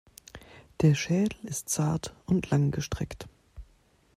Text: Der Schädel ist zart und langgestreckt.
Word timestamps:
Der 0.81 0.95
Schädel 0.95 1.37
ist 1.45 1.69
zart 1.69 2.15
und 2.25 2.49
langgestreckt. 2.49 3.27